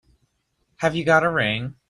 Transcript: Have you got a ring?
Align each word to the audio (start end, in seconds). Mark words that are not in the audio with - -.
Have 0.77 0.95
you 0.95 1.05
got 1.05 1.23
a 1.23 1.29
ring? 1.29 1.75